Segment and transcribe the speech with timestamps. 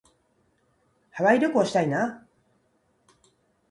[1.11, 2.27] ハワイ旅行したいな。